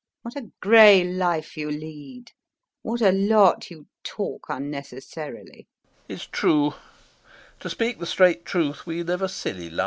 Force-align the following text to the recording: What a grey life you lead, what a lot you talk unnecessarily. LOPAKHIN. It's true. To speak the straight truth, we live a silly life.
What 0.23 0.35
a 0.35 0.49
grey 0.61 1.03
life 1.03 1.55
you 1.55 1.69
lead, 1.69 2.31
what 2.81 3.01
a 3.01 3.11
lot 3.11 3.69
you 3.69 3.85
talk 4.03 4.47
unnecessarily. 4.49 5.67
LOPAKHIN. 5.85 6.05
It's 6.09 6.25
true. 6.25 6.73
To 7.59 7.69
speak 7.69 7.99
the 7.99 8.07
straight 8.07 8.43
truth, 8.43 8.87
we 8.87 9.03
live 9.03 9.21
a 9.21 9.29
silly 9.29 9.69
life. 9.69 9.79